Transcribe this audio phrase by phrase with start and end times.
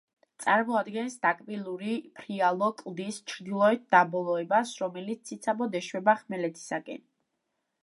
[0.43, 7.07] წარმოადგენს დაკბილული ფრიალო კლდის ჩრდილოეთ დაბოლოებას, რომელიც ციცაბოდ ეშვება ხმელეთისაკენ.